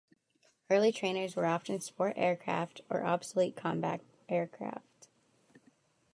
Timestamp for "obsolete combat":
3.03-4.01